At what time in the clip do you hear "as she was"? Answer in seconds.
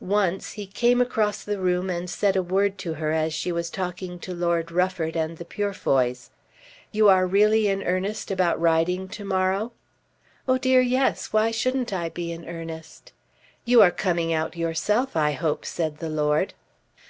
3.12-3.68